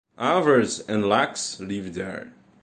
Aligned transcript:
Avars 0.17 0.79
and 0.89 1.05
Laks 1.07 1.59
live 1.59 1.93
there. 1.93 2.33